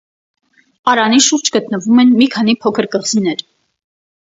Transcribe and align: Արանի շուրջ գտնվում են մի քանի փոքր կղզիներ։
Արանի 0.93 1.19
շուրջ 1.25 1.51
գտնվում 1.59 2.03
են 2.05 2.15
մի 2.23 2.29
քանի 2.39 2.59
փոքր 2.65 2.91
կղզիներ։ 2.99 3.47